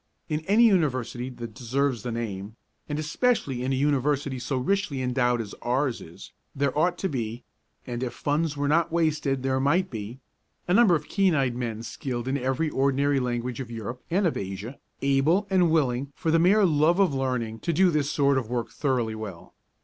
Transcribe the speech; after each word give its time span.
In 0.29 0.39
any 0.47 0.63
University 0.63 1.29
that 1.29 1.53
deserves 1.53 2.01
the 2.01 2.11
name, 2.11 2.55
and 2.89 2.97
especially 2.97 3.61
in 3.61 3.71
a 3.71 3.75
University 3.75 4.39
so 4.39 4.57
richly 4.57 4.99
endowed 4.99 5.39
as 5.39 5.53
ours 5.61 6.01
is, 6.01 6.31
there 6.55 6.75
ought 6.75 6.97
to 6.97 7.07
be, 7.07 7.43
and 7.85 8.01
if 8.01 8.11
funds 8.11 8.57
were 8.57 8.67
not 8.67 8.91
wasted 8.91 9.43
there 9.43 9.59
might 9.59 9.91
be, 9.91 10.19
a 10.67 10.73
number 10.73 10.95
of 10.95 11.07
keen 11.07 11.35
eyed 11.35 11.55
men 11.55 11.83
skilled 11.83 12.27
in 12.27 12.35
every 12.35 12.71
ordinary 12.71 13.19
language 13.19 13.59
of 13.59 13.69
Europe 13.69 14.03
and 14.09 14.25
of 14.25 14.37
Asia, 14.37 14.79
able 15.03 15.45
and 15.51 15.69
willing 15.69 16.11
for 16.15 16.31
the 16.31 16.39
mere 16.39 16.65
love 16.65 16.99
of 16.99 17.13
learning 17.13 17.59
to 17.59 17.71
do 17.71 17.91
this 17.91 18.09
sort 18.09 18.39
of 18.39 18.49
work 18.49 18.71
thoroughly 18.71 19.13
well. 19.13 19.53